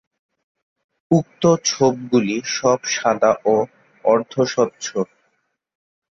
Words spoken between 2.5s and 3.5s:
সব সাদা